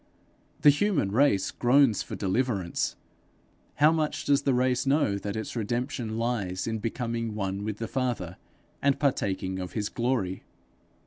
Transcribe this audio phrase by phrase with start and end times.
[0.61, 2.95] The human race groans for deliverance:
[3.75, 7.87] how much does the race know that its redemption lies in becoming one with the
[7.87, 8.37] Father,
[8.81, 10.41] and partaking of his glory?